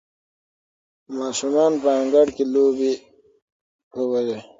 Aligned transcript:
ماشومان 1.17 1.71
په 1.81 1.89
انګړ 2.01 2.27
کې 2.35 2.43
لوبې 2.53 2.93
کولې. 3.93 4.39